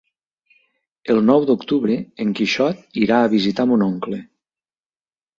[1.15, 4.19] El nou d'octubre en Quixot irà a visitar mon oncle.